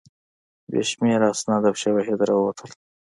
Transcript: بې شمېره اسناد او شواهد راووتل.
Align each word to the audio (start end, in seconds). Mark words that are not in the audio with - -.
بې 0.71 0.81
شمېره 0.89 1.27
اسناد 1.33 1.63
او 1.69 1.75
شواهد 1.81 2.19
راووتل. 2.29 2.69